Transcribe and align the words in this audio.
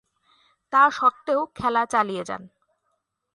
তাস্বত্ত্বেও 0.73 1.41
খেলা 1.55 1.83
চালিয়ে 1.85 2.23
যান। 2.23 2.43